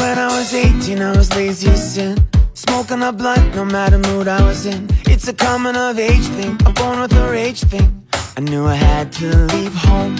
When 0.00 0.18
I 0.18 0.28
was 0.38 0.54
18, 0.54 1.02
I 1.02 1.16
was 1.16 1.34
lazy 1.34 1.68
as 1.68 1.94
sin. 1.94 2.16
Smoking 2.54 3.02
a 3.02 3.12
blunt, 3.12 3.54
no 3.54 3.64
matter 3.64 3.98
mood 3.98 4.28
I 4.28 4.42
was 4.42 4.64
in. 4.66 4.88
It's 5.06 5.28
a 5.28 5.32
coming 5.32 5.76
of 5.76 5.98
age 5.98 6.26
thing, 6.36 6.58
a 6.66 6.72
born 6.72 7.00
with 7.00 7.12
a 7.12 7.30
rage 7.30 7.60
thing. 7.60 8.06
I 8.36 8.40
knew 8.40 8.64
I 8.64 8.74
had 8.74 9.12
to 9.12 9.28
leave 9.54 9.74
home. 9.74 10.16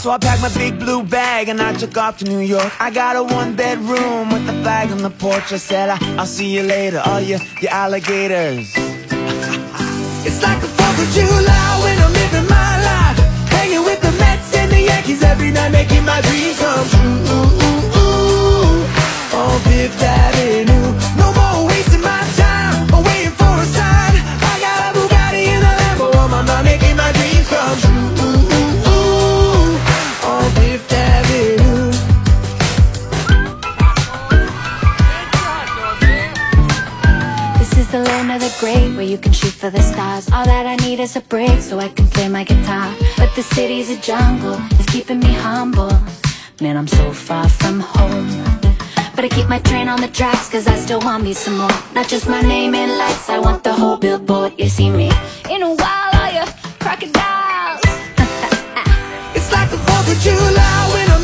So 0.00 0.10
I 0.10 0.18
packed 0.18 0.42
my 0.42 0.52
big 0.54 0.78
blue 0.78 1.02
bag 1.02 1.48
and 1.48 1.60
I 1.60 1.72
took 1.72 1.96
off 1.96 2.18
to 2.18 2.24
New 2.24 2.40
York. 2.40 2.70
I 2.80 2.90
got 2.90 3.16
a 3.16 3.22
one 3.22 3.56
bedroom 3.56 4.30
with 4.30 4.48
a 4.48 4.52
flag 4.62 4.90
on 4.90 4.98
the 4.98 5.10
porch. 5.10 5.52
I 5.52 5.56
said, 5.56 5.88
I, 5.88 5.98
I'll 6.18 6.26
see 6.26 6.54
you 6.54 6.62
later, 6.62 7.00
all 7.04 7.20
you, 7.20 7.38
you 7.60 7.68
alligators. 7.68 8.72
it's 10.26 10.42
like 10.42 10.60
the 10.60 10.68
4th 10.78 10.98
of 11.04 11.08
July 11.16 11.80
when 11.82 11.98
I'm 12.04 12.12
living 12.12 12.48
my 12.48 12.72
life. 12.90 13.18
Hanging 13.50 13.84
with 13.84 14.00
the 14.02 14.12
Mets 14.20 14.54
and 14.54 14.70
the 14.70 14.82
Yankees 14.82 15.22
every 15.22 15.50
night, 15.50 15.70
making 15.72 16.04
my 16.04 16.20
dreams 16.20 16.58
come 16.58 16.88
true. 16.88 17.43
The 37.94 38.00
land 38.10 38.32
of 38.32 38.40
the 38.40 38.52
great 38.58 38.92
where 38.96 39.04
you 39.04 39.16
can 39.16 39.32
shoot 39.32 39.52
for 39.52 39.70
the 39.70 39.80
stars. 39.80 40.28
All 40.32 40.44
that 40.44 40.66
I 40.66 40.74
need 40.84 40.98
is 40.98 41.14
a 41.14 41.20
break 41.20 41.60
so 41.60 41.78
I 41.78 41.88
can 41.88 42.08
play 42.08 42.28
my 42.28 42.42
guitar. 42.42 42.92
But 43.16 43.32
the 43.36 43.42
city's 43.42 43.88
a 43.88 44.00
jungle, 44.00 44.58
it's 44.72 44.90
keeping 44.90 45.20
me 45.20 45.32
humble. 45.32 45.92
Man, 46.60 46.76
I'm 46.76 46.88
so 46.88 47.12
far 47.12 47.48
from 47.48 47.78
home. 47.78 48.53
But 49.24 49.32
I 49.32 49.36
keep 49.36 49.48
my 49.48 49.58
train 49.60 49.88
on 49.88 50.02
the 50.02 50.08
tracks 50.08 50.50
cause 50.50 50.66
I 50.66 50.76
still 50.76 51.00
want 51.00 51.24
me 51.24 51.32
some 51.32 51.56
more. 51.56 51.70
Not 51.94 52.08
just 52.08 52.28
my 52.28 52.42
name 52.42 52.74
in 52.74 52.90
lights, 52.98 53.30
I 53.30 53.38
want 53.38 53.64
the 53.64 53.72
whole 53.72 53.96
billboard. 53.96 54.52
You 54.58 54.68
see 54.68 54.90
me 54.90 55.10
in 55.50 55.62
a 55.62 55.74
while, 55.74 56.10
all 56.20 56.30
you 56.36 56.44
crocodiles. 56.78 57.80
It's 59.34 59.50
like 59.50 59.70
the 59.70 59.78
4th 59.78 60.12
of 60.12 60.18
July 60.20 60.90
when 60.92 61.10
I'm 61.10 61.23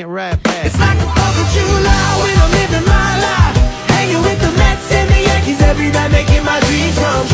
it 0.00 0.06
right 0.06 0.42
back. 0.42 0.66
It's 0.66 0.78
like 0.80 0.96
a 0.96 1.08
Fourth 1.12 1.38
of 1.44 1.48
July 1.52 2.08
when 2.24 2.34
I'm 2.40 2.50
living 2.56 2.86
my 2.88 3.12
life. 3.20 3.56
Hanging 3.92 4.22
with 4.22 4.40
the 4.40 4.52
Mets 4.56 4.90
and 4.92 5.08
the 5.10 5.20
Yankees 5.28 5.60
every 5.60 5.90
night, 5.92 6.10
making 6.10 6.44
my 6.44 6.58
dreams 6.60 6.96
come 6.96 7.29